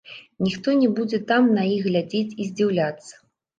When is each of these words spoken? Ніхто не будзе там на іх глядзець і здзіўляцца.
Ніхто 0.45 0.73
не 0.79 0.87
будзе 0.99 1.19
там 1.33 1.53
на 1.59 1.67
іх 1.75 1.87
глядзець 1.89 2.35
і 2.41 2.51
здзіўляцца. 2.51 3.25